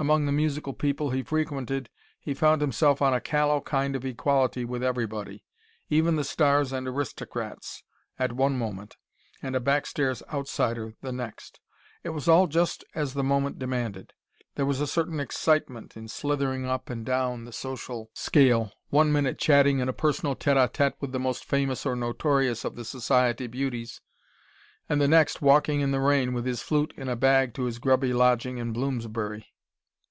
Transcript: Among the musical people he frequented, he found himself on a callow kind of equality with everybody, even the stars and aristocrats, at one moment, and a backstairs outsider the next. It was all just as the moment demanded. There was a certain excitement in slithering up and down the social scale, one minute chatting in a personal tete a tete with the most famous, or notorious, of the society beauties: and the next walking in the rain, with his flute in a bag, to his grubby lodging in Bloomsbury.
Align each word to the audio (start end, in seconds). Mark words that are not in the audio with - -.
Among 0.00 0.24
the 0.24 0.32
musical 0.32 0.72
people 0.72 1.10
he 1.10 1.22
frequented, 1.22 1.90
he 2.18 2.32
found 2.32 2.62
himself 2.62 3.02
on 3.02 3.12
a 3.12 3.20
callow 3.20 3.60
kind 3.60 3.94
of 3.94 4.02
equality 4.02 4.64
with 4.64 4.82
everybody, 4.82 5.44
even 5.90 6.16
the 6.16 6.24
stars 6.24 6.72
and 6.72 6.88
aristocrats, 6.88 7.82
at 8.18 8.32
one 8.32 8.56
moment, 8.56 8.96
and 9.42 9.54
a 9.54 9.60
backstairs 9.60 10.22
outsider 10.32 10.94
the 11.02 11.12
next. 11.12 11.60
It 12.02 12.14
was 12.14 12.28
all 12.28 12.46
just 12.46 12.82
as 12.94 13.12
the 13.12 13.22
moment 13.22 13.58
demanded. 13.58 14.14
There 14.54 14.64
was 14.64 14.80
a 14.80 14.86
certain 14.86 15.20
excitement 15.20 15.98
in 15.98 16.08
slithering 16.08 16.64
up 16.64 16.88
and 16.88 17.04
down 17.04 17.44
the 17.44 17.52
social 17.52 18.10
scale, 18.14 18.72
one 18.88 19.12
minute 19.12 19.38
chatting 19.38 19.80
in 19.80 19.88
a 19.90 19.92
personal 19.92 20.34
tete 20.34 20.56
a 20.56 20.66
tete 20.66 20.94
with 21.02 21.12
the 21.12 21.20
most 21.20 21.44
famous, 21.44 21.84
or 21.84 21.94
notorious, 21.94 22.64
of 22.64 22.74
the 22.74 22.86
society 22.86 23.46
beauties: 23.46 24.00
and 24.88 24.98
the 24.98 25.06
next 25.08 25.42
walking 25.42 25.82
in 25.82 25.90
the 25.90 26.00
rain, 26.00 26.32
with 26.32 26.46
his 26.46 26.62
flute 26.62 26.94
in 26.96 27.10
a 27.10 27.16
bag, 27.16 27.52
to 27.52 27.64
his 27.64 27.78
grubby 27.78 28.14
lodging 28.14 28.56
in 28.56 28.72
Bloomsbury. 28.72 29.44